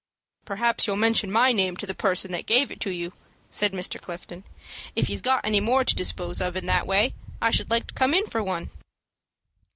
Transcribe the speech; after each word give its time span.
"Perhaps 0.45 0.87
you'll 0.87 0.95
mention 0.95 1.31
my 1.31 1.51
name 1.51 1.77
to 1.77 1.85
the 1.85 1.93
person 1.93 2.31
that 2.31 2.47
gave 2.47 2.71
it 2.71 2.79
to 2.79 2.89
you," 2.89 3.13
said 3.51 3.71
Mr. 3.71 4.01
Clifton. 4.01 4.43
"If 4.95 5.05
he's 5.05 5.21
got 5.21 5.45
any 5.45 5.59
more 5.59 5.83
to 5.83 5.93
dispose 5.93 6.41
of 6.41 6.55
in 6.57 6.65
that 6.65 6.87
way, 6.87 7.13
I 7.39 7.51
should 7.51 7.69
like 7.69 7.85
to 7.85 7.93
come 7.93 8.15
in 8.15 8.25
for 8.25 8.41
one." 8.41 8.71